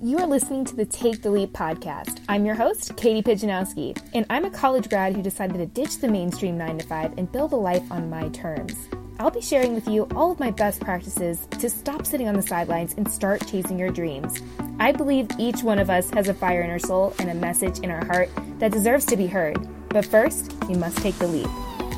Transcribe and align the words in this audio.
You 0.00 0.18
are 0.18 0.26
listening 0.26 0.64
to 0.66 0.76
the 0.76 0.86
Take 0.86 1.22
the 1.22 1.30
Leap 1.30 1.52
podcast. 1.52 2.20
I'm 2.28 2.46
your 2.46 2.54
host, 2.54 2.96
Katie 2.96 3.20
Pijanowski, 3.22 4.00
and 4.14 4.24
I'm 4.30 4.44
a 4.44 4.50
college 4.50 4.88
grad 4.88 5.16
who 5.16 5.22
decided 5.22 5.58
to 5.58 5.66
ditch 5.66 5.98
the 5.98 6.06
mainstream 6.06 6.56
9 6.56 6.78
to 6.78 6.86
5 6.86 7.18
and 7.18 7.32
build 7.32 7.52
a 7.52 7.56
life 7.56 7.82
on 7.90 8.08
my 8.08 8.28
terms. 8.28 8.76
I'll 9.18 9.32
be 9.32 9.40
sharing 9.40 9.74
with 9.74 9.88
you 9.88 10.06
all 10.14 10.30
of 10.30 10.38
my 10.38 10.52
best 10.52 10.80
practices 10.80 11.48
to 11.58 11.68
stop 11.68 12.06
sitting 12.06 12.28
on 12.28 12.34
the 12.34 12.42
sidelines 12.42 12.94
and 12.96 13.10
start 13.10 13.44
chasing 13.48 13.78
your 13.78 13.90
dreams. 13.90 14.40
I 14.78 14.92
believe 14.92 15.28
each 15.38 15.64
one 15.64 15.80
of 15.80 15.90
us 15.90 16.10
has 16.10 16.28
a 16.28 16.34
fire 16.34 16.62
in 16.62 16.70
our 16.70 16.78
soul 16.78 17.14
and 17.18 17.30
a 17.30 17.34
message 17.34 17.80
in 17.80 17.90
our 17.90 18.04
heart 18.06 18.30
that 18.60 18.70
deserves 18.70 19.04
to 19.06 19.16
be 19.16 19.26
heard. 19.26 19.58
But 19.88 20.06
first, 20.06 20.52
we 20.68 20.74
must 20.74 20.98
take 20.98 21.18
the 21.18 21.26
leap. 21.26 21.48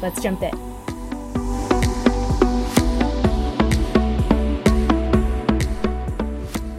Let's 0.00 0.22
jump 0.22 0.42
in. 0.42 0.73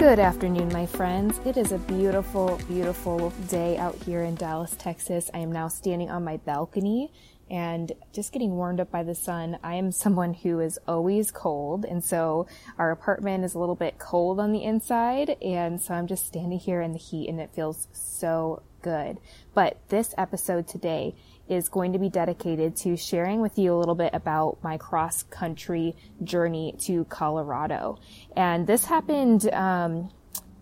Good 0.05 0.19
afternoon, 0.19 0.71
my 0.71 0.85
friends. 0.85 1.41
It 1.45 1.57
is 1.57 1.71
a 1.71 1.79
beautiful, 1.79 2.61
beautiful 2.67 3.31
day 3.49 3.75
out 3.75 3.95
here 4.03 4.21
in 4.21 4.35
Dallas, 4.35 4.75
Texas. 4.77 5.31
I 5.33 5.39
am 5.39 5.51
now 5.51 5.67
standing 5.67 6.11
on 6.11 6.23
my 6.23 6.37
balcony 6.37 7.11
and 7.49 7.91
just 8.13 8.31
getting 8.31 8.51
warmed 8.51 8.79
up 8.79 8.91
by 8.91 9.01
the 9.01 9.15
sun. 9.15 9.57
I 9.63 9.73
am 9.73 9.91
someone 9.91 10.35
who 10.35 10.59
is 10.59 10.77
always 10.87 11.31
cold, 11.31 11.85
and 11.85 12.03
so 12.03 12.45
our 12.77 12.91
apartment 12.91 13.45
is 13.45 13.55
a 13.55 13.59
little 13.59 13.73
bit 13.73 13.97
cold 13.97 14.39
on 14.39 14.51
the 14.51 14.63
inside, 14.63 15.37
and 15.41 15.81
so 15.81 15.95
I'm 15.95 16.05
just 16.05 16.27
standing 16.27 16.59
here 16.59 16.81
in 16.81 16.91
the 16.91 16.99
heat 16.99 17.27
and 17.27 17.41
it 17.41 17.49
feels 17.55 17.87
so 17.91 18.61
good. 18.83 19.17
But 19.55 19.79
this 19.89 20.13
episode 20.19 20.67
today 20.67 21.15
is 21.47 21.69
going 21.69 21.93
to 21.93 21.99
be 21.99 22.09
dedicated 22.09 22.75
to 22.77 22.97
sharing 22.97 23.41
with 23.41 23.57
you 23.57 23.73
a 23.73 23.77
little 23.77 23.95
bit 23.95 24.13
about 24.13 24.57
my 24.63 24.77
cross 24.77 25.23
country 25.23 25.95
journey 26.23 26.75
to 26.79 27.05
Colorado. 27.05 27.99
And 28.35 28.65
this 28.65 28.85
happened 28.85 29.51
um, 29.53 30.09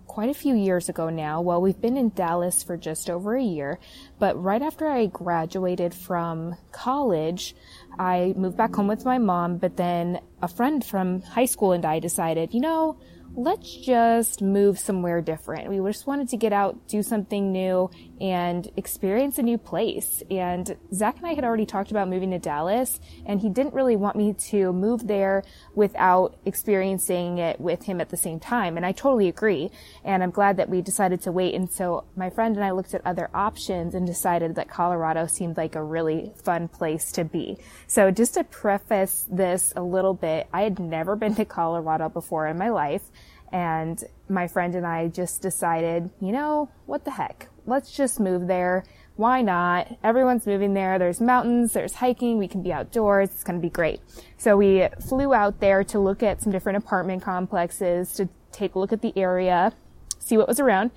quite 0.08 0.30
a 0.30 0.34
few 0.34 0.54
years 0.54 0.90
ago 0.90 1.10
now. 1.10 1.42
Well, 1.42 1.62
we've 1.62 1.80
been 1.82 1.98
in 1.98 2.10
Dallas 2.10 2.62
for 2.62 2.78
just 2.78 3.10
over 3.10 3.36
a 3.36 3.42
year, 3.42 3.80
but 4.20 4.42
right 4.42 4.62
after 4.62 4.88
I 4.88 5.08
graduated 5.08 5.94
from 5.94 6.56
college, 6.72 7.56
I 7.98 8.34
moved 8.38 8.58
back 8.58 8.76
home 8.76 8.88
with 8.88 9.06
my 9.06 9.18
mom, 9.18 9.58
but 9.58 9.78
then 9.78 10.20
a 10.42 10.48
friend 10.48 10.86
from 10.86 11.22
high 11.22 11.46
school 11.46 11.72
and 11.72 11.86
I 11.86 12.00
decided, 12.00 12.54
you 12.54 12.62
know, 12.62 13.00
let's 13.36 13.76
just 13.76 14.42
move 14.42 14.78
somewhere 14.78 15.22
different. 15.22 15.70
We 15.70 15.78
just 15.92 16.06
wanted 16.06 16.30
to 16.30 16.38
get 16.38 16.54
out, 16.54 16.88
do 16.88 17.02
something 17.02 17.52
new, 17.52 17.90
and 18.24 18.72
experience 18.78 19.38
a 19.38 19.44
new 19.44 19.58
place. 19.58 20.24
And 20.32 20.78
Zach 20.94 21.18
and 21.18 21.28
I 21.28 21.34
had 21.34 21.44
already 21.44 21.66
talked 21.66 21.92
about 21.92 22.08
moving 22.08 22.32
to 22.32 22.40
Dallas, 22.40 23.02
and 23.26 23.42
he 23.42 23.50
didn't 23.50 23.74
really 23.74 23.98
want 23.98 24.16
me 24.16 24.32
to 24.32 24.72
move 24.72 25.08
there 25.08 25.44
without 25.76 26.38
experiencing 26.46 27.38
it 27.40 27.60
with 27.60 27.84
him 27.84 28.00
at 28.00 28.08
the 28.08 28.16
same 28.16 28.40
time. 28.40 28.78
And 28.78 28.86
I 28.86 28.94
totally 28.94 29.28
agree. 29.28 29.72
And 30.06 30.24
I'm 30.24 30.32
glad 30.32 30.56
that 30.56 30.70
we 30.70 30.82
decided 30.82 31.22
to 31.24 31.34
wait. 31.34 31.54
And 31.54 31.70
so 31.70 32.06
my 32.16 32.30
friend 32.30 32.56
and 32.56 32.64
I 32.64 32.72
looked 32.72 32.94
at 32.94 33.06
other 33.06 33.30
options 33.34 33.94
and 33.94 34.08
decided 34.08 34.56
that 34.56 34.70
Colorado 34.70 35.28
seemed 35.28 35.58
like 35.58 35.76
a 35.76 35.84
really 35.84 36.32
fun 36.42 36.70
place 36.70 37.12
to 37.14 37.26
be. 37.26 37.58
So 37.88 38.10
just 38.10 38.36
to 38.36 38.46
preface 38.46 39.28
this 39.30 39.74
a 39.76 39.84
little 39.84 40.14
bit, 40.14 40.48
I 40.54 40.62
had 40.62 40.80
never 40.80 41.18
been 41.18 41.36
to 41.36 41.44
Colorado 41.44 42.08
before 42.08 42.48
in 42.48 42.58
my 42.58 42.70
life. 42.70 43.04
And 43.52 44.02
my 44.30 44.48
friend 44.48 44.76
and 44.76 44.88
I 44.88 45.10
just 45.10 45.42
decided, 45.42 46.10
you 46.22 46.32
know, 46.32 46.70
what 46.86 47.04
the 47.04 47.12
heck? 47.12 47.50
Let's 47.66 47.92
just 47.92 48.20
move 48.20 48.48
there. 48.48 48.84
Why 49.16 49.42
not? 49.42 49.96
Everyone's 50.04 50.48
moving 50.48 50.74
there. 50.74 50.98
There's 50.98 51.22
mountains, 51.22 51.74
there's 51.74 51.94
hiking, 51.94 52.40
we 52.40 52.48
can 52.48 52.64
be 52.64 52.74
outdoors. 52.74 53.30
It's 53.30 53.44
going 53.44 53.60
to 53.60 53.62
be 53.62 53.70
great. 53.70 54.02
So 54.38 54.58
we 54.58 54.88
flew 55.08 55.34
out 55.34 55.60
there 55.60 55.84
to 55.86 56.00
look 56.00 56.24
at 56.24 56.42
some 56.42 56.52
different 56.52 56.78
apartment 56.78 57.22
complexes, 57.22 58.14
to 58.14 58.28
take 58.52 58.76
a 58.76 58.80
look 58.80 58.92
at 58.92 59.02
the 59.02 59.16
area, 59.16 59.74
see 60.20 60.38
what 60.38 60.48
was 60.48 60.60
around. 60.60 60.92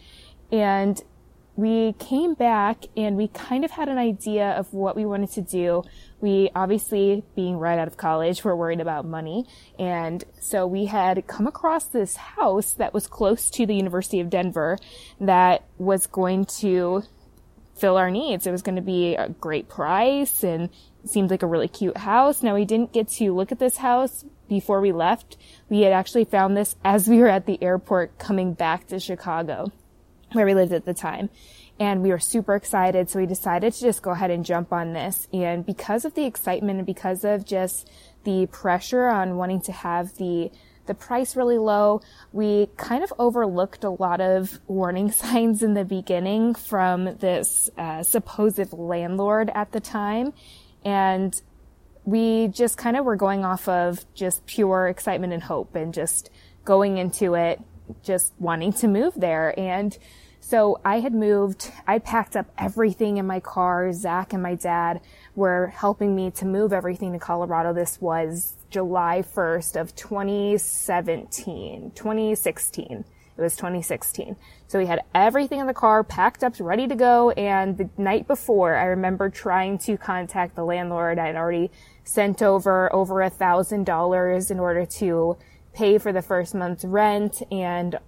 And 0.51 1.03
we 1.57 1.95
came 1.95 2.35
back 2.35 2.85
and 2.97 3.17
we 3.17 3.29
kind 3.29 3.65
of 3.65 3.71
had 3.71 3.89
an 3.89 3.97
idea 3.97 4.51
of 4.51 4.73
what 4.75 4.95
we 4.95 5.07
wanted 5.07 5.31
to 5.33 5.41
do. 5.41 5.83
We 6.21 6.51
obviously, 6.55 7.25
being 7.35 7.57
right 7.57 7.79
out 7.79 7.89
of 7.89 7.97
college, 7.97 8.45
were 8.45 8.55
worried 8.55 8.81
about 8.81 9.07
money. 9.07 9.47
And 9.79 10.23
so 10.39 10.67
we 10.67 10.85
had 10.85 11.27
come 11.27 11.47
across 11.47 11.87
this 11.87 12.17
house 12.17 12.73
that 12.73 12.93
was 12.93 13.07
close 13.07 13.49
to 13.51 13.65
the 13.65 13.75
University 13.75 14.21
of 14.21 14.29
Denver 14.29 14.79
that 15.21 15.65
was 15.79 16.07
going 16.07 16.45
to 16.61 17.03
fill 17.75 17.97
our 17.97 18.11
needs. 18.11 18.47
It 18.47 18.53
was 18.53 18.63
going 18.63 18.77
to 18.77 18.83
be 18.83 19.15
a 19.17 19.31
great 19.31 19.69
price 19.69 20.45
and 20.45 20.69
seemed 21.07 21.31
like 21.31 21.43
a 21.43 21.47
really 21.47 21.69
cute 21.69 21.97
house. 21.97 22.43
Now 22.43 22.55
we 22.55 22.67
didn't 22.67 22.93
get 22.93 23.09
to 23.13 23.35
look 23.35 23.51
at 23.51 23.59
this 23.59 23.79
house 23.79 24.25
before 24.49 24.83
we 24.83 24.93
left. 24.93 25.39
We 25.71 25.81
had 25.83 25.93
actually 25.93 26.25
found 26.25 26.55
this 26.57 26.77
as 26.85 27.09
we 27.09 27.19
were 27.19 27.29
at 27.29 27.47
the 27.47 27.63
airport 27.63 28.19
coming 28.19 28.53
back 28.53 28.89
to 28.89 29.01
Chicago 29.01 29.73
where 30.33 30.47
we 30.47 30.55
lived 30.55 30.73
at 30.73 30.85
the 30.85 30.95
time. 30.95 31.31
And 31.79 32.03
we 32.03 32.11
were 32.11 32.19
super 32.19 32.55
excited. 32.55 33.11
So 33.11 33.19
we 33.19 33.27
decided 33.27 33.73
to 33.75 33.81
just 33.81 34.03
go 34.03 34.11
ahead 34.11 34.31
and 34.31 34.45
jump 34.45 34.73
on 34.73 34.95
this. 34.95 35.29
And 35.33 35.65
because 35.65 36.05
of 36.05 36.15
the 36.15 36.25
excitement 36.25 36.79
and 36.79 36.87
because 36.87 37.25
of 37.25 37.45
just 37.45 37.91
the 38.25 38.47
pressure 38.47 39.07
on 39.07 39.37
wanting 39.37 39.61
to 39.63 39.73
have 39.73 40.15
the 40.17 40.51
the 40.87 40.95
price 40.95 41.37
really 41.37 41.59
low. 41.59 42.01
We 42.33 42.69
kind 42.77 43.05
of 43.05 43.13
overlooked 43.19 43.85
a 43.85 43.91
lot 43.91 44.21
of 44.21 44.61
warning 44.67 45.11
signs 45.23 45.63
in 45.63 45.75
the 45.75 45.85
beginning 45.85 46.55
from 46.55 47.17
this 47.19 47.69
uh, 47.77 48.03
supposed 48.03 48.73
landlord 48.73 49.51
at 49.55 49.73
the 49.73 49.81
time. 49.81 50.33
And 50.85 51.35
we 52.05 52.49
just 52.49 52.79
kind 52.79 52.97
of 52.97 53.05
were 53.05 53.17
going 53.17 53.45
off 53.45 53.69
of 53.69 54.05
just 54.15 54.47
pure 54.47 54.87
excitement 54.87 55.33
and 55.33 55.43
hope 55.43 55.75
and 55.75 55.93
just 55.93 56.31
going 56.65 56.99
into 56.99 57.35
it, 57.35 57.61
just 58.03 58.33
wanting 58.39 58.73
to 58.75 58.89
move 58.89 59.15
there. 59.17 59.59
And 59.59 59.97
so 60.41 60.81
I 60.85 61.01
had 61.01 61.13
moved, 61.13 61.73
I 61.87 61.99
packed 61.99 62.37
up 62.37 62.47
everything 62.57 63.17
in 63.17 63.27
my 63.27 63.41
car. 63.41 63.93
Zach 63.93 64.33
and 64.33 64.41
my 64.43 64.55
dad 64.55 65.01
were 65.35 65.67
helping 65.69 66.15
me 66.15 66.31
to 66.33 66.45
move 66.45 66.73
everything 66.73 67.13
to 67.15 67.19
Colorado. 67.19 67.73
This 67.73 68.01
was 68.01 68.55
July 68.71 69.25
1st 69.35 69.81
of 69.81 69.97
2017, 69.97 71.93
2016. 71.95 73.05
It 73.37 73.43
was 73.43 73.55
2016. 73.57 74.37
So 74.67 74.79
we 74.79 74.87
had 74.87 75.03
everything 75.15 75.61
in 75.61 75.67
the 75.67 75.75
car 75.75 76.03
packed 76.03 76.43
up, 76.43 76.55
ready 76.59 76.89
to 76.89 76.95
go. 76.95 77.31
And 77.33 77.77
the 77.77 77.91
night 77.99 78.27
before, 78.27 78.77
I 78.77 78.85
remember 78.85 79.29
trying 79.29 79.79
to 79.79 79.99
contact 79.99 80.55
the 80.57 80.65
landlord. 80.65 81.19
I 81.19 81.27
had 81.27 81.37
already 81.37 81.71
sent 82.05 82.41
over 82.41 82.91
over 82.95 83.21
a 83.21 83.29
thousand 83.29 83.85
dollars 83.85 84.51
in 84.51 84.59
order 84.59 84.87
to 84.87 85.37
pay 85.77 85.99
for 85.99 86.13
the 86.13 86.23
first 86.23 86.55
month's 86.55 86.85
rent 86.85 87.43
and 87.51 87.99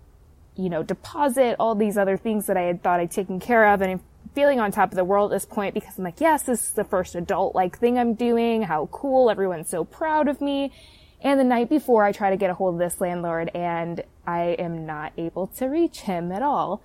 you 0.59 0.69
know, 0.69 0.83
deposit, 0.83 1.55
all 1.61 1.77
these 1.77 1.97
other 1.97 2.17
things 2.17 2.47
that 2.47 2.56
I 2.56 2.62
had 2.62 2.83
thought 2.83 2.99
I'd 2.99 3.12
taken 3.12 3.39
care 3.39 3.73
of. 3.73 3.81
And 3.81 3.93
I'm 3.93 4.01
feeling 4.34 4.59
on 4.59 4.73
top 4.73 4.91
of 4.91 4.97
the 4.97 5.05
world 5.05 5.33
at 5.33 5.37
this 5.37 5.47
point 5.47 5.73
because 5.73 5.97
I'm 5.97 6.05
like, 6.05 6.21
yes, 6.21 6.43
this 6.43 6.67
is 6.67 6.73
the 6.73 6.84
first 6.84 7.15
adult 7.15 7.55
like 7.55 7.78
thing 7.78 7.97
I'm 7.97 8.15
doing. 8.15 8.62
How 8.62 8.87
cool. 8.87 9.31
Everyone's 9.31 9.69
so 9.69 9.84
proud 9.84 10.27
of 10.27 10.41
me. 10.41 10.73
And 11.21 11.39
the 11.39 11.45
night 11.45 11.69
before 11.69 12.05
I 12.05 12.11
try 12.11 12.31
to 12.31 12.37
get 12.37 12.51
a 12.51 12.55
hold 12.55 12.75
of 12.75 12.81
this 12.81 13.01
landlord 13.01 13.51
and 13.55 14.03
I 14.27 14.57
am 14.59 14.84
not 14.84 15.12
able 15.17 15.47
to 15.59 15.67
reach 15.67 16.01
him 16.01 16.33
at 16.33 16.43
all. 16.43 16.83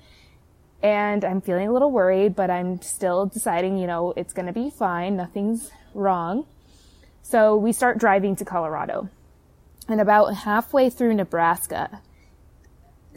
And 0.83 1.25
I'm 1.25 1.41
feeling 1.41 1.67
a 1.67 1.73
little 1.73 1.91
worried, 1.91 2.35
but 2.35 2.51
I'm 2.51 2.79
still 2.81 3.25
deciding, 3.25 3.77
you 3.77 3.87
know, 3.87 4.13
it's 4.15 4.33
going 4.33 4.47
to 4.47 4.53
be 4.53 4.69
fine. 4.69 5.15
Nothing's 5.15 5.71
wrong. 5.95 6.45
So 7.23 7.55
we 7.55 7.71
start 7.71 7.97
driving 7.97 8.35
to 8.35 8.45
Colorado. 8.45 9.09
And 9.87 9.99
about 9.99 10.33
halfway 10.33 10.89
through 10.89 11.13
Nebraska, 11.15 12.01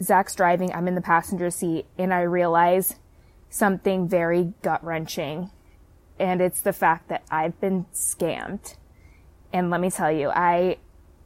Zach's 0.01 0.35
driving, 0.35 0.73
I'm 0.73 0.87
in 0.87 0.95
the 0.95 1.01
passenger 1.01 1.49
seat, 1.49 1.85
and 1.97 2.13
I 2.13 2.21
realize 2.21 2.95
something 3.49 4.07
very 4.07 4.53
gut 4.61 4.83
wrenching. 4.83 5.51
And 6.19 6.41
it's 6.41 6.61
the 6.61 6.73
fact 6.73 7.09
that 7.09 7.23
I've 7.31 7.59
been 7.61 7.85
scammed. 7.93 8.75
And 9.53 9.69
let 9.69 9.79
me 9.79 9.89
tell 9.89 10.11
you, 10.11 10.29
I, 10.29 10.77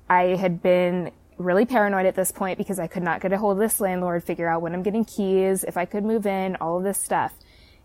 I 0.09 0.35
had 0.35 0.61
been 0.61 1.11
really 1.37 1.65
paranoid 1.65 2.05
at 2.05 2.15
this 2.15 2.31
point 2.31 2.57
because 2.57 2.79
I 2.79 2.87
could 2.87 3.03
not 3.03 3.21
get 3.21 3.33
a 3.33 3.37
hold 3.37 3.53
of 3.53 3.59
this 3.59 3.79
landlord, 3.79 4.23
figure 4.23 4.47
out 4.47 4.61
when 4.61 4.73
I'm 4.73 4.83
getting 4.83 5.05
keys, 5.05 5.63
if 5.63 5.75
I 5.75 5.85
could 5.85 6.03
move 6.03 6.27
in, 6.27 6.55
all 6.57 6.77
of 6.77 6.83
this 6.83 6.99
stuff. 6.99 7.33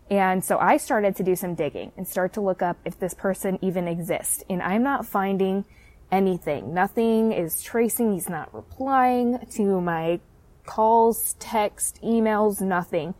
And 0.09 0.43
so 0.43 0.57
I 0.57 0.77
started 0.77 1.15
to 1.17 1.23
do 1.23 1.35
some 1.35 1.55
digging 1.55 1.91
and 1.97 2.07
start 2.07 2.33
to 2.33 2.41
look 2.41 2.61
up 2.61 2.77
if 2.85 2.99
this 2.99 3.13
person 3.13 3.57
even 3.61 3.87
exists. 3.87 4.43
And 4.49 4.61
I'm 4.61 4.83
not 4.83 5.05
finding 5.05 5.65
anything. 6.11 6.73
Nothing 6.73 7.31
is 7.31 7.61
tracing. 7.61 8.13
He's 8.13 8.29
not 8.29 8.53
replying 8.53 9.39
to 9.51 9.81
my 9.81 10.19
calls, 10.65 11.35
text, 11.39 11.99
emails, 12.03 12.61
nothing. 12.61 13.13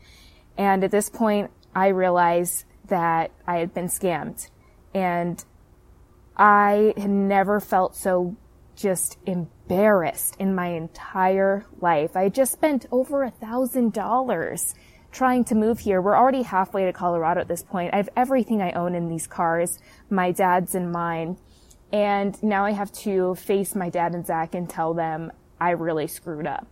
And 0.58 0.84
at 0.84 0.92
this 0.92 1.10
point, 1.10 1.52
I 1.76 1.88
realized 1.88 2.66
that 2.88 3.32
I 3.46 3.58
had 3.58 3.74
been 3.74 3.88
scammed. 3.88 4.50
And 4.94 5.44
I 6.36 6.94
had 6.98 7.10
never 7.10 7.60
felt 7.60 7.96
so 7.96 8.36
just 8.76 9.18
embarrassed 9.26 10.36
in 10.40 10.56
my 10.56 10.68
entire 10.68 11.66
life. 11.82 12.16
I 12.16 12.30
just 12.30 12.54
spent 12.54 12.86
over 12.92 13.24
a 13.24 13.32
thousand 13.32 13.94
dollars 13.94 14.76
trying 15.12 15.44
to 15.46 15.56
move 15.56 15.80
here. 15.80 16.02
We're 16.02 16.18
already 16.18 16.44
halfway 16.44 16.86
to 16.86 16.94
Colorado 16.94 17.42
at 17.42 17.48
this 17.48 17.64
point. 17.64 17.94
I 17.94 17.98
have 17.98 18.10
everything 18.16 18.62
I 18.62 18.72
own 18.74 18.94
in 18.94 19.10
these 19.10 19.26
cars, 19.26 19.80
my 20.10 20.32
dad's 20.32 20.76
and 20.76 20.92
mine. 20.92 21.38
And 21.92 22.42
now 22.44 22.66
I 22.66 22.72
have 22.72 22.92
to 23.04 23.36
face 23.36 23.76
my 23.76 23.90
dad 23.90 24.14
and 24.14 24.26
Zach 24.26 24.56
and 24.56 24.70
tell 24.70 24.94
them 24.94 25.32
I 25.60 25.72
really 25.72 26.08
screwed 26.08 26.48
up. 26.48 26.68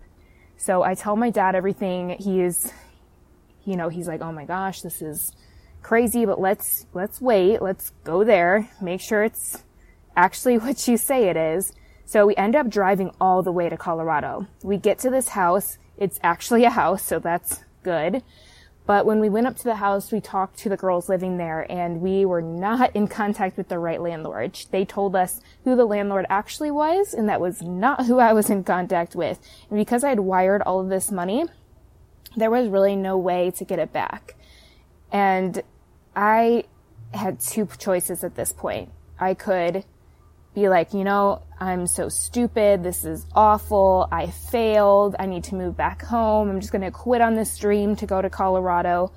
So 0.57 0.83
I 0.83 0.95
tell 0.95 1.15
my 1.15 1.29
dad 1.29 1.56
everything. 1.56 2.17
He 2.19 2.41
is, 2.41 2.71
you 3.63 3.75
know, 3.75 3.89
he's 3.89 4.07
like, 4.07 4.21
oh 4.21 4.31
my 4.31 4.45
gosh, 4.45 4.81
this 4.81 5.01
is 5.01 5.31
crazy, 5.81 6.25
but 6.25 6.39
let's, 6.39 6.85
let's 6.94 7.21
wait. 7.21 7.62
Let's 7.62 7.91
go 8.03 8.23
there. 8.23 8.69
Make 8.81 9.01
sure 9.01 9.23
it's 9.23 9.63
actually 10.15 10.57
what 10.59 10.88
you 10.88 10.97
say 10.97 11.29
it 11.29 11.38
is. 11.38 11.73
So 12.06 12.27
we 12.27 12.35
end 12.35 12.56
up 12.56 12.69
driving 12.69 13.12
all 13.19 13.41
the 13.41 13.51
way 13.51 13.69
to 13.69 13.77
Colorado. 13.77 14.47
We 14.63 14.77
get 14.77 15.00
to 15.00 15.09
this 15.09 15.29
house. 15.29 15.77
It's 15.97 16.19
actually 16.21 16.65
a 16.65 16.69
house, 16.69 17.03
so 17.03 17.19
that's 17.19 17.63
good. 17.83 18.21
But 18.86 19.06
when 19.06 19.20
we 19.20 19.30
went 19.30 19.48
up 19.48 19.56
to 19.58 19.64
the 19.64 19.76
house, 19.76 20.12
we 20.12 20.22
talked 20.22 20.60
to 20.60 20.70
the 20.70 20.78
girls 20.78 21.10
living 21.10 21.38
there 21.38 21.66
and 21.72 22.02
we 22.02 22.24
were 22.24 22.42
not 22.42 22.96
in 22.96 23.08
contact 23.08 23.58
with 23.58 23.68
the 23.68 23.80
right 23.80 24.00
landlord. 24.00 24.60
They 24.70 24.86
told 24.86 25.16
us 25.16 25.42
who 25.64 25.76
the 25.76 25.86
landlord 25.86 26.28
actually 26.30 26.70
was 26.70 27.14
and 27.14 27.28
that 27.28 27.42
was 27.42 27.64
not 27.64 28.06
who 28.06 28.20
I 28.20 28.34
was 28.34 28.50
in 28.50 28.64
contact 28.64 29.16
with. 29.16 29.40
And 29.70 29.80
because 29.80 30.04
I 30.04 30.10
had 30.10 30.20
wired 30.20 30.62
all 30.62 30.80
of 30.80 30.90
this 30.90 31.12
money, 31.12 31.46
there 32.38 32.52
was 32.52 32.68
really 32.68 32.96
no 32.96 33.18
way 33.18 33.50
to 33.52 33.66
get 33.66 33.80
it 33.80 33.92
back. 33.92 34.36
And 35.12 35.64
I 36.16 36.66
had 37.12 37.40
two 37.40 37.68
choices 37.80 38.24
at 38.24 38.36
this 38.36 38.54
point. 38.54 38.90
I 39.20 39.34
could 39.34 39.86
be 40.56 40.69
like, 40.69 40.94
you 40.94 41.04
know, 41.04 41.42
I'm 41.60 41.86
so 41.86 42.10
stupid. 42.10 42.81
This 42.81 43.04
is 43.04 43.25
awful. 43.36 44.07
I 44.12 44.28
failed. 44.28 45.16
I 45.19 45.25
need 45.25 45.44
to 45.46 45.56
move 45.56 45.75
back 45.78 46.02
home. 46.02 46.50
I'm 46.50 46.62
just 46.62 46.72
going 46.72 46.81
to 46.81 46.92
quit 46.92 47.22
on 47.22 47.36
this 47.36 47.57
dream 47.57 47.96
to 47.98 48.06
go 48.06 48.22
to 48.22 48.30
Colorado. 48.30 49.12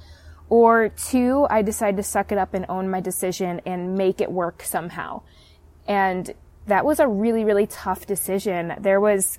Or 0.50 0.88
two, 0.88 1.46
I 1.49 1.62
decide 1.62 1.96
to 1.96 2.02
suck 2.02 2.32
it 2.32 2.38
up 2.38 2.55
and 2.55 2.67
own 2.69 2.90
my 2.90 3.00
decision 3.00 3.61
and 3.64 3.94
make 3.94 4.20
it 4.20 4.31
work 4.31 4.62
somehow. 4.62 5.23
And 5.87 6.35
that 6.67 6.85
was 6.85 7.00
a 7.00 7.06
really, 7.06 7.44
really 7.44 7.67
tough 7.67 8.05
decision. 8.05 8.75
There 8.81 9.00
was 9.00 9.38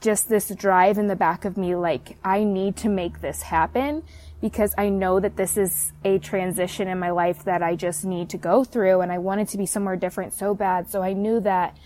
just 0.00 0.28
this 0.28 0.48
drive 0.48 0.98
in 0.98 1.06
the 1.06 1.16
back 1.16 1.44
of 1.44 1.56
me 1.56 1.74
like, 1.74 2.18
I 2.24 2.44
need 2.44 2.76
to 2.78 2.88
make 2.88 3.20
this 3.20 3.42
happen 3.42 4.02
because 4.40 4.74
I 4.78 4.88
know 4.88 5.18
that 5.20 5.36
this 5.36 5.56
is 5.56 5.92
a 6.04 6.18
transition 6.18 6.88
in 6.88 6.98
my 6.98 7.10
life 7.10 7.44
that 7.44 7.62
I 7.62 7.74
just 7.74 8.04
need 8.04 8.30
to 8.30 8.38
go 8.38 8.64
through 8.64 9.00
and 9.00 9.10
I 9.10 9.18
wanted 9.18 9.48
to 9.48 9.58
be 9.58 9.66
somewhere 9.66 9.96
different 9.96 10.32
so 10.32 10.54
bad. 10.54 10.90
So 10.90 11.02
I 11.02 11.12
knew 11.12 11.40
that 11.40 11.76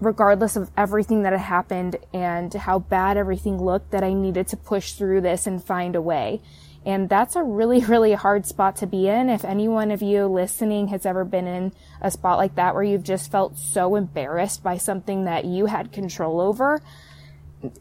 regardless 0.00 0.56
of 0.56 0.70
everything 0.76 1.22
that 1.22 1.32
had 1.32 1.40
happened 1.40 1.96
and 2.12 2.52
how 2.52 2.78
bad 2.78 3.16
everything 3.16 3.62
looked, 3.62 3.90
that 3.90 4.02
I 4.04 4.12
needed 4.12 4.48
to 4.48 4.56
push 4.56 4.92
through 4.92 5.22
this 5.22 5.46
and 5.46 5.62
find 5.62 5.96
a 5.96 6.02
way. 6.02 6.40
And 6.84 7.08
that's 7.08 7.36
a 7.36 7.42
really, 7.42 7.80
really 7.84 8.12
hard 8.12 8.46
spot 8.46 8.76
to 8.76 8.86
be 8.86 9.08
in. 9.08 9.28
If 9.28 9.44
any 9.44 9.68
one 9.68 9.90
of 9.90 10.02
you 10.02 10.26
listening 10.26 10.88
has 10.88 11.04
ever 11.04 11.24
been 11.24 11.46
in 11.46 11.72
a 12.00 12.10
spot 12.10 12.38
like 12.38 12.54
that 12.56 12.74
where 12.74 12.84
you've 12.84 13.04
just 13.04 13.30
felt 13.30 13.58
so 13.58 13.96
embarrassed 13.96 14.62
by 14.62 14.76
something 14.76 15.24
that 15.24 15.44
you 15.44 15.66
had 15.66 15.92
control 15.92 16.40
over, 16.40 16.80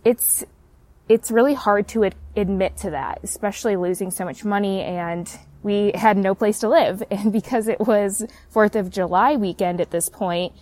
it's, 0.03 0.43
it's 1.13 1.29
really 1.29 1.53
hard 1.53 1.87
to 1.89 2.05
ad- 2.05 2.15
admit 2.35 2.77
to 2.77 2.91
that, 2.91 3.19
especially 3.21 3.75
losing 3.75 4.11
so 4.11 4.23
much 4.23 4.45
money 4.45 4.81
and 4.81 5.29
we 5.61 5.91
had 5.93 6.17
no 6.17 6.33
place 6.33 6.59
to 6.59 6.69
live. 6.69 7.03
And 7.11 7.33
because 7.33 7.67
it 7.67 7.79
was 7.79 8.25
4th 8.53 8.75
of 8.75 8.89
July 8.89 9.35
weekend 9.35 9.81
at 9.81 9.91
this 9.91 10.09
point, 10.09 10.53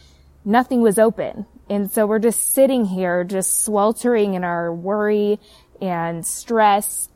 nothing 0.44 0.82
was 0.82 0.98
open. 0.98 1.46
And 1.70 1.92
so 1.92 2.08
we're 2.08 2.20
just 2.20 2.52
sitting 2.52 2.86
here, 2.86 3.24
just 3.24 3.64
sweltering 3.64 4.34
in 4.34 4.44
our 4.44 4.74
worry 4.74 5.40
and 5.80 6.26
stress. 6.26 7.10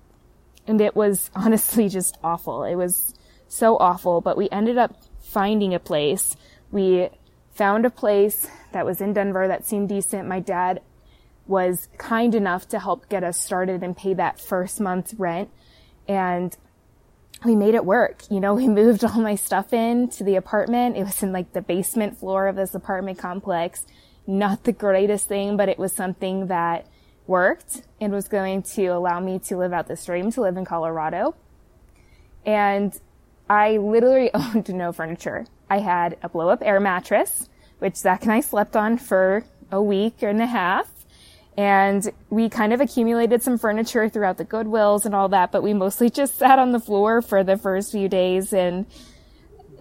And 0.68 0.80
it 0.80 0.95
was 0.95 1.31
honestly 1.35 1.89
just 1.89 2.18
awful. 2.24 2.63
It 2.63 2.75
was 2.75 3.15
so 3.47 3.77
awful, 3.77 4.21
but 4.21 4.38
we 4.38 4.47
ended 4.51 4.77
up 4.77 4.95
finding 5.21 5.74
a 5.74 5.80
place. 5.80 6.35
We 6.71 7.09
found 7.51 7.85
a 7.85 7.89
place 7.89 8.47
that 8.74 8.85
was 8.85 9.01
in 9.01 9.13
Denver 9.13 9.47
that 9.47 9.65
seemed 9.65 9.89
decent. 9.89 10.27
My 10.27 10.39
dad 10.39 10.81
was 11.48 11.88
kind 11.98 12.34
enough 12.36 12.68
to 12.69 12.80
help 12.80 13.10
get 13.10 13.24
us 13.24 13.40
started 13.40 13.84
and 13.84 13.95
pay 13.95 14.13
that 14.13 14.40
first 14.40 14.80
month's 14.80 15.13
rent. 15.16 15.50
And 16.07 16.56
we 17.44 17.56
made 17.56 17.75
it 17.75 17.86
work. 17.86 18.24
You 18.30 18.40
know, 18.40 18.54
we 18.56 18.68
moved 18.68 19.04
all 19.04 19.22
my 19.22 19.36
stuff 19.36 19.74
in 19.74 20.10
to 20.12 20.24
the 20.24 20.36
apartment. 20.36 20.98
It 20.98 21.04
was 21.04 21.22
in 21.24 21.31
like 21.31 21.54
the 21.54 21.62
basement 21.62 22.18
floor 22.18 22.48
of 22.48 22.56
this 22.56 22.74
apartment 22.74 23.18
complex. 23.18 23.86
Not 24.25 24.63
the 24.63 24.72
greatest 24.72 25.28
thing, 25.28 25.57
but 25.57 25.68
it 25.68 25.78
was 25.78 25.92
something 25.92 26.48
that 26.48 26.88
worked 27.28 27.81
and 28.00 28.13
was 28.13 28.28
going 28.28 28.63
to 28.63 28.88
allow 28.88 29.19
me 29.19 29.40
to 29.40 29.57
live 29.57 29.74
out 29.74 29.88
this 29.88 30.06
dream 30.06 30.31
to 30.31 30.42
live 30.42 30.57
in 30.57 30.66
Colorado. 30.66 31.36
And 32.45 32.98
I 33.50 33.78
literally 33.78 34.31
owned 34.34 34.74
no 34.74 34.92
furniture. 34.92 35.45
I 35.69 35.80
had 35.80 36.18
a 36.22 36.30
blow 36.30 36.50
up 36.50 36.62
air 36.62 36.80
mattress, 36.80 37.50
which 37.80 37.95
Zach 37.95 38.24
and 38.24 38.31
I 38.31 38.42
slept 38.42 38.75
on 38.75 38.98
for 38.98 39.44
a 39.72 39.81
week 39.81 40.22
and 40.22 40.42
a 40.42 40.45
half. 40.45 40.93
And 41.58 42.12
we 42.30 42.50
kind 42.50 42.74
of 42.74 42.82
accumulated 42.82 43.44
some 43.44 43.58
furniture 43.58 44.10
throughout 44.10 44.38
the 44.38 44.46
Goodwills 44.46 45.06
and 45.06 45.14
all 45.14 45.30
that, 45.30 45.52
but 45.52 45.62
we 45.62 45.74
mostly 45.74 46.10
just 46.12 46.38
sat 46.38 46.60
on 46.60 46.72
the 46.72 46.80
floor 46.80 47.22
for 47.22 47.44
the 47.44 47.58
first 47.58 47.92
few 47.92 48.10
days 48.10 48.54
and 48.54 48.86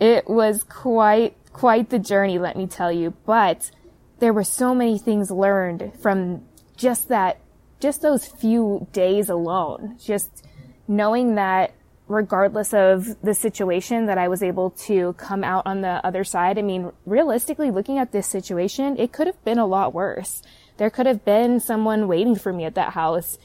it 0.01 0.29
was 0.29 0.65
quite, 0.65 1.37
quite 1.53 1.91
the 1.91 1.99
journey, 1.99 2.39
let 2.39 2.57
me 2.57 2.67
tell 2.67 2.91
you. 2.91 3.15
But 3.25 3.71
there 4.19 4.33
were 4.33 4.45
so 4.45 4.75
many 4.75 4.99
things 4.99 5.31
learned 5.31 5.93
from 6.01 6.43
just 6.77 7.09
that, 7.09 7.41
just 7.81 8.03
those 8.03 8.27
few 8.27 8.89
days 8.93 9.29
alone. 9.29 9.97
Just 10.03 10.47
knowing 10.89 11.37
that 11.37 11.75
regardless 12.09 12.75
of 12.75 13.21
the 13.23 13.35
situation 13.35 14.07
that 14.07 14.19
I 14.19 14.29
was 14.29 14.43
able 14.43 14.71
to 14.71 15.15
come 15.15 15.43
out 15.43 15.67
on 15.67 15.81
the 15.81 16.05
other 16.07 16.25
side. 16.25 16.59
I 16.59 16.63
mean, 16.63 16.93
realistically 17.07 17.71
looking 17.71 17.99
at 17.99 18.13
this 18.13 18.27
situation, 18.27 18.99
it 18.99 19.13
could 19.13 19.27
have 19.27 19.43
been 19.45 19.59
a 19.59 19.67
lot 19.67 19.95
worse 19.95 20.43
there 20.77 20.91
could 20.91 21.07
have 21.07 21.25
been 21.25 21.61
someone 21.61 22.09
waiting 22.09 22.35
for 22.35 22.53
me 22.53 22.65
at 22.65 22.75
that 22.75 22.93
house, 22.93 23.39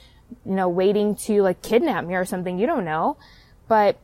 you 0.46 0.54
know, 0.54 0.70
waiting 0.70 1.16
to 1.16 1.42
like 1.42 1.62
kidnap 1.62 2.06
me 2.06 2.16
or 2.16 2.26
something. 2.26 2.60
You 2.60 2.68
don't 2.68 2.86
know. 2.86 3.18
But 3.68 3.98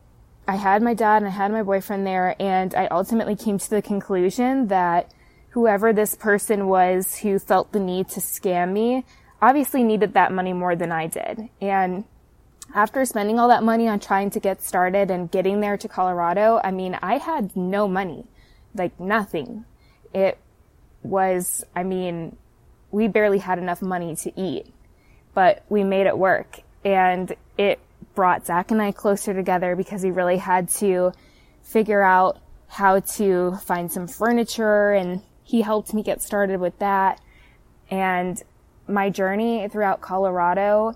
I 0.48 0.56
had 0.58 0.82
my 0.82 0.94
dad 0.94 1.18
and 1.18 1.28
I 1.28 1.32
had 1.32 1.52
my 1.52 1.64
boyfriend 1.64 2.06
there 2.06 2.36
and 2.40 2.76
I 2.76 2.88
ultimately 2.88 3.36
came 3.36 3.58
to 3.58 3.70
the 3.70 3.82
conclusion 3.82 4.68
that 4.68 5.12
whoever 5.52 5.94
this 5.94 6.16
person 6.16 6.68
was 6.68 7.18
who 7.18 7.40
felt 7.40 7.72
the 7.72 7.80
need 7.80 8.10
to 8.10 8.20
scam 8.20 8.74
me 8.74 9.06
obviously 9.42 9.84
needed 9.84 10.14
that 10.14 10.32
money 10.32 10.52
more 10.52 10.76
than 10.76 10.92
I 10.92 11.08
did. 11.08 11.50
And 11.62 12.06
after 12.74 13.06
spending 13.06 13.40
all 13.40 13.50
that 13.50 13.64
money 13.64 13.88
on 13.88 14.00
trying 14.00 14.32
to 14.32 14.40
get 14.40 14.64
started 14.64 15.12
and 15.12 15.30
getting 15.30 15.60
there 15.60 15.78
to 15.78 15.88
Colorado, 15.88 16.60
I 16.64 16.72
mean, 16.72 16.98
I 17.02 17.18
had 17.18 17.56
no 17.56 17.88
money, 17.88 18.26
like 18.74 19.00
nothing. 19.00 19.66
It 20.14 20.38
was, 21.04 21.64
I 21.76 21.84
mean, 21.84 22.36
we 22.94 23.08
barely 23.08 23.40
had 23.40 23.58
enough 23.58 23.82
money 23.82 24.16
to 24.16 24.40
eat, 24.40 24.68
but 25.34 25.66
we 25.68 25.84
made 25.84 26.06
it 26.06 26.18
work. 26.18 26.62
And 26.86 27.36
it 27.58 27.80
brought 28.14 28.46
Zach 28.46 28.70
and 28.70 28.82
I 28.82 28.92
closer 28.92 29.34
together 29.34 29.76
because 29.76 30.04
we 30.04 30.12
really 30.12 30.38
had 30.38 30.70
to 30.70 31.12
figure 31.64 32.04
out 32.04 32.40
how 32.68 33.00
to 33.00 33.56
find 33.66 33.92
some 33.92 34.08
furniture 34.08 34.94
and 34.94 35.22
he 35.44 35.62
helped 35.62 35.94
me 35.94 36.04
get 36.04 36.22
started 36.22 36.60
with 36.60 36.78
that. 36.80 37.20
And 37.90 38.42
my 38.88 39.10
journey 39.10 39.68
throughout 39.70 40.02
Colorado 40.02 40.94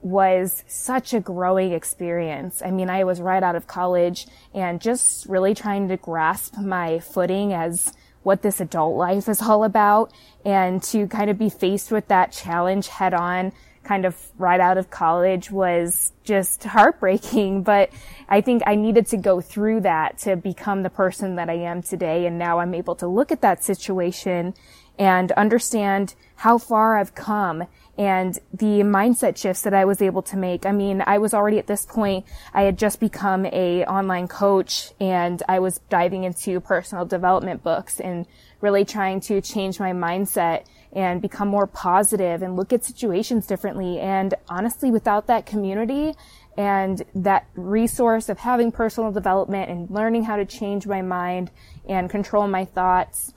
was 0.00 0.64
such 0.66 1.12
a 1.12 1.20
growing 1.20 1.72
experience. 1.72 2.62
I 2.64 2.70
mean, 2.70 2.88
I 2.88 3.04
was 3.04 3.20
right 3.20 3.42
out 3.42 3.54
of 3.54 3.66
college 3.66 4.26
and 4.54 4.80
just 4.80 5.26
really 5.26 5.54
trying 5.54 5.88
to 5.88 5.96
grasp 5.98 6.56
my 6.56 7.00
footing 7.00 7.52
as 7.52 7.92
what 8.24 8.42
this 8.42 8.60
adult 8.60 8.96
life 8.96 9.28
is 9.28 9.40
all 9.40 9.64
about 9.64 10.12
and 10.44 10.82
to 10.82 11.06
kind 11.06 11.30
of 11.30 11.38
be 11.38 11.48
faced 11.48 11.92
with 11.92 12.08
that 12.08 12.32
challenge 12.32 12.88
head 12.88 13.14
on 13.14 13.52
kind 13.84 14.04
of 14.04 14.16
right 14.38 14.60
out 14.60 14.78
of 14.78 14.90
college 14.90 15.50
was 15.50 16.12
just 16.24 16.64
heartbreaking, 16.64 17.62
but 17.64 17.90
I 18.28 18.40
think 18.40 18.62
I 18.66 18.74
needed 18.74 19.06
to 19.08 19.16
go 19.16 19.40
through 19.40 19.82
that 19.82 20.18
to 20.20 20.36
become 20.36 20.82
the 20.82 20.90
person 20.90 21.36
that 21.36 21.48
I 21.48 21.54
am 21.54 21.82
today. 21.82 22.26
And 22.26 22.38
now 22.38 22.58
I'm 22.58 22.74
able 22.74 22.96
to 22.96 23.06
look 23.06 23.30
at 23.30 23.42
that 23.42 23.62
situation 23.62 24.54
and 24.98 25.32
understand 25.32 26.14
how 26.36 26.58
far 26.58 26.98
I've 26.98 27.14
come 27.14 27.64
and 27.96 28.38
the 28.52 28.80
mindset 28.80 29.36
shifts 29.36 29.62
that 29.62 29.74
I 29.74 29.84
was 29.84 30.02
able 30.02 30.22
to 30.22 30.36
make. 30.36 30.66
I 30.66 30.72
mean, 30.72 31.02
I 31.06 31.18
was 31.18 31.32
already 31.32 31.58
at 31.58 31.66
this 31.66 31.86
point, 31.86 32.26
I 32.52 32.62
had 32.62 32.76
just 32.76 32.98
become 32.98 33.46
a 33.46 33.84
online 33.84 34.26
coach 34.26 34.90
and 35.00 35.42
I 35.48 35.60
was 35.60 35.80
diving 35.88 36.24
into 36.24 36.60
personal 36.60 37.04
development 37.04 37.62
books 37.62 38.00
and 38.00 38.26
really 38.60 38.84
trying 38.84 39.20
to 39.20 39.40
change 39.40 39.78
my 39.78 39.92
mindset 39.92 40.64
and 40.92 41.20
become 41.20 41.48
more 41.48 41.66
positive 41.66 42.42
and 42.42 42.56
look 42.56 42.72
at 42.72 42.84
situations 42.84 43.46
differently. 43.46 44.00
And 44.00 44.34
honestly, 44.48 44.90
without 44.90 45.26
that 45.26 45.44
community 45.44 46.14
and 46.56 47.02
that 47.14 47.46
resource 47.54 48.28
of 48.28 48.38
having 48.38 48.70
personal 48.70 49.10
development 49.10 49.70
and 49.70 49.90
learning 49.90 50.24
how 50.24 50.36
to 50.36 50.44
change 50.44 50.86
my 50.86 51.02
mind 51.02 51.50
and 51.88 52.08
control 52.08 52.46
my 52.46 52.64
thoughts, 52.64 53.33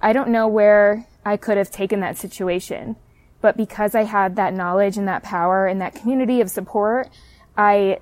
I 0.00 0.12
don't 0.12 0.28
know 0.28 0.46
where 0.46 1.06
I 1.24 1.36
could 1.36 1.56
have 1.56 1.70
taken 1.70 2.00
that 2.00 2.16
situation. 2.16 2.96
But 3.40 3.56
because 3.56 3.94
I 3.94 4.04
had 4.04 4.36
that 4.36 4.54
knowledge 4.54 4.96
and 4.96 5.06
that 5.06 5.22
power 5.22 5.66
and 5.66 5.80
that 5.80 5.94
community 5.94 6.40
of 6.40 6.50
support, 6.50 7.08
I 7.56 8.00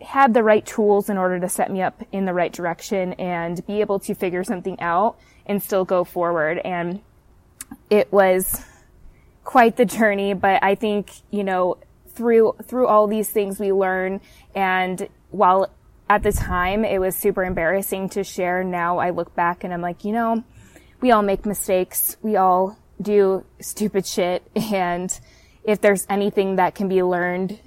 had 0.00 0.34
the 0.34 0.42
right 0.42 0.64
tools 0.64 1.08
in 1.08 1.16
order 1.16 1.38
to 1.40 1.48
set 1.48 1.70
me 1.70 1.82
up 1.82 2.02
in 2.12 2.24
the 2.24 2.32
right 2.32 2.52
direction 2.52 3.12
and 3.14 3.64
be 3.66 3.80
able 3.80 3.98
to 4.00 4.14
figure 4.14 4.44
something 4.44 4.80
out 4.80 5.16
and 5.46 5.62
still 5.62 5.84
go 5.84 6.04
forward. 6.04 6.58
And 6.58 7.00
it 7.90 8.12
was, 8.12 8.64
quite 9.44 9.76
the 9.76 9.84
journey, 9.84 10.34
but 10.34 10.62
I 10.62 10.74
think, 10.74 11.10
you 11.30 11.44
know, 11.44 11.78
through, 12.08 12.56
through 12.64 12.86
all 12.86 13.06
these 13.06 13.28
things 13.28 13.58
we 13.58 13.72
learn 13.72 14.20
and 14.54 15.08
while 15.30 15.70
at 16.08 16.22
the 16.22 16.32
time 16.32 16.84
it 16.84 17.00
was 17.00 17.16
super 17.16 17.42
embarrassing 17.42 18.10
to 18.10 18.22
share, 18.22 18.62
now 18.62 18.98
I 18.98 19.10
look 19.10 19.34
back 19.34 19.64
and 19.64 19.72
I'm 19.72 19.80
like, 19.80 20.04
you 20.04 20.12
know, 20.12 20.44
we 21.02 21.10
all 21.10 21.22
make 21.22 21.44
mistakes. 21.44 22.16
We 22.22 22.36
all 22.36 22.78
do 23.00 23.44
stupid 23.60 24.06
shit. 24.06 24.42
And 24.72 25.18
if 25.64 25.80
there's 25.80 26.06
anything 26.08 26.56
that 26.56 26.74
can 26.74 26.88
be 26.88 27.02
learned 27.02 27.58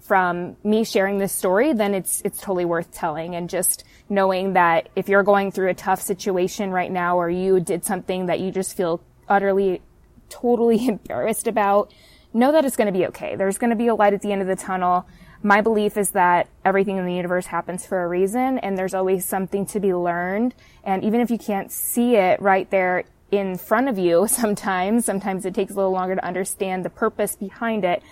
from 0.00 0.56
me 0.64 0.84
sharing 0.84 1.18
this 1.18 1.32
story, 1.32 1.72
then 1.72 1.94
it's, 1.94 2.22
it's 2.22 2.40
totally 2.40 2.64
worth 2.64 2.92
telling. 2.92 3.36
And 3.36 3.50
just 3.50 3.84
knowing 4.08 4.54
that 4.54 4.88
if 4.96 5.08
you're 5.08 5.22
going 5.22 5.52
through 5.52 5.68
a 5.68 5.74
tough 5.74 6.00
situation 6.00 6.70
right 6.70 6.90
now 6.90 7.18
or 7.18 7.28
you 7.28 7.60
did 7.60 7.84
something 7.84 8.26
that 8.26 8.40
you 8.40 8.50
just 8.50 8.76
feel 8.76 9.00
utterly, 9.28 9.82
totally 10.28 10.88
embarrassed 10.88 11.46
about, 11.46 11.92
know 12.32 12.52
that 12.52 12.64
it's 12.64 12.76
going 12.76 12.92
to 12.92 12.98
be 12.98 13.06
okay. 13.06 13.36
There's 13.36 13.58
going 13.58 13.70
to 13.70 13.76
be 13.76 13.88
a 13.88 13.94
light 13.94 14.14
at 14.14 14.22
the 14.22 14.32
end 14.32 14.42
of 14.42 14.48
the 14.48 14.56
tunnel. 14.56 15.06
My 15.42 15.60
belief 15.60 15.96
is 15.96 16.10
that 16.10 16.48
everything 16.64 16.96
in 16.96 17.06
the 17.06 17.14
universe 17.14 17.46
happens 17.46 17.86
for 17.86 18.02
a 18.02 18.08
reason 18.08 18.58
and 18.58 18.76
there's 18.76 18.94
always 18.94 19.24
something 19.24 19.66
to 19.66 19.80
be 19.80 19.94
learned. 19.94 20.54
And 20.84 21.04
even 21.04 21.20
if 21.20 21.30
you 21.30 21.38
can't 21.38 21.70
see 21.70 22.16
it 22.16 22.40
right 22.40 22.70
there 22.70 23.04
in 23.30 23.58
front 23.58 23.88
of 23.88 23.98
you 23.98 24.26
sometimes, 24.30 25.04
sometimes 25.04 25.44
it 25.44 25.54
takes 25.54 25.72
a 25.72 25.76
little 25.76 25.92
longer 25.92 26.16
to 26.16 26.24
understand 26.24 26.84
the 26.84 26.90
purpose 26.90 27.36
behind 27.36 27.84
it. 27.84 28.02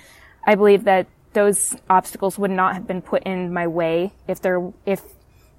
I 0.46 0.54
believe 0.54 0.84
that 0.84 1.06
those 1.32 1.74
obstacles 1.90 2.38
would 2.38 2.50
not 2.50 2.74
have 2.74 2.86
been 2.86 3.02
put 3.02 3.22
in 3.24 3.52
my 3.52 3.66
way 3.66 4.12
if 4.28 4.40
there, 4.40 4.72
if 4.86 5.02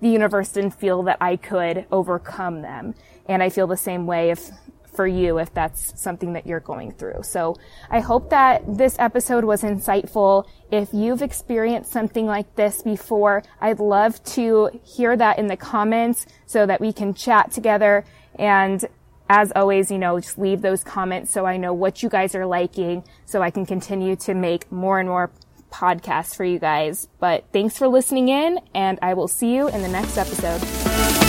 the 0.01 0.09
universe 0.09 0.49
didn't 0.49 0.71
feel 0.71 1.03
that 1.03 1.17
I 1.19 1.35
could 1.35 1.85
overcome 1.91 2.61
them. 2.61 2.95
And 3.27 3.41
I 3.41 3.49
feel 3.49 3.67
the 3.67 3.77
same 3.77 4.05
way 4.05 4.29
if 4.29 4.49
for 4.95 5.05
you 5.05 5.37
if 5.37 5.53
that's 5.53 5.99
something 6.01 6.33
that 6.33 6.47
you're 6.47 6.59
going 6.59 6.91
through. 6.91 7.23
So 7.23 7.57
I 7.89 7.99
hope 7.99 8.29
that 8.29 8.63
this 8.77 8.95
episode 8.99 9.43
was 9.43 9.61
insightful. 9.61 10.47
If 10.71 10.89
you've 10.93 11.21
experienced 11.21 11.91
something 11.91 12.25
like 12.25 12.55
this 12.55 12.81
before, 12.81 13.43
I'd 13.61 13.79
love 13.79 14.23
to 14.35 14.69
hear 14.83 15.15
that 15.17 15.37
in 15.39 15.47
the 15.47 15.57
comments 15.57 16.25
so 16.45 16.65
that 16.65 16.81
we 16.81 16.93
can 16.93 17.13
chat 17.13 17.51
together. 17.51 18.05
And 18.39 18.83
as 19.29 19.51
always, 19.55 19.89
you 19.89 19.97
know, 19.97 20.19
just 20.19 20.37
leave 20.37 20.61
those 20.61 20.83
comments 20.83 21.31
so 21.31 21.45
I 21.45 21.57
know 21.57 21.73
what 21.73 22.03
you 22.03 22.09
guys 22.09 22.35
are 22.35 22.45
liking 22.45 23.03
so 23.25 23.41
I 23.41 23.49
can 23.49 23.65
continue 23.65 24.15
to 24.17 24.33
make 24.33 24.71
more 24.71 24.99
and 24.99 25.09
more 25.09 25.31
podcasts 25.71 26.35
for 26.35 26.45
you 26.45 26.59
guys. 26.59 27.07
But 27.19 27.45
thanks 27.51 27.77
for 27.77 27.87
listening 27.87 28.29
in 28.29 28.59
and 28.73 28.99
I 29.01 29.13
will 29.13 29.27
see 29.27 29.55
you 29.55 29.67
in 29.67 29.81
the 29.81 29.89
next 29.89 30.17
episode. 30.17 31.24